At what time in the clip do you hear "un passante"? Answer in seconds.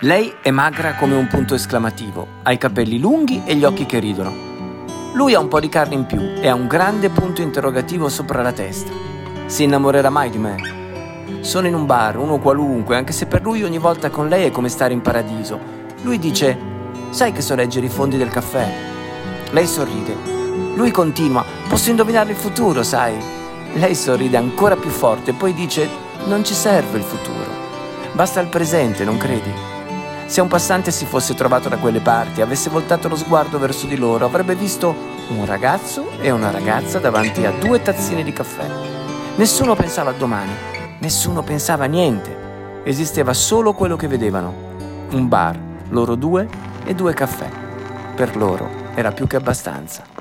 30.40-30.90